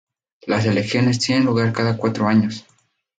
[0.47, 2.65] Las elecciones tienen lugar cada cuatro años.